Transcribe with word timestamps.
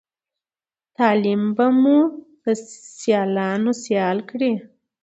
تعليم 0.97 1.41
به 1.55 1.67
مو 1.81 1.97
د 2.43 2.45
سیالانو 2.99 3.71
سيال 3.83 4.17
کړی 4.29 4.53